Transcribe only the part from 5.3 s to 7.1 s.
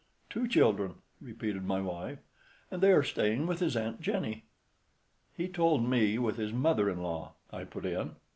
"He told me with his mother in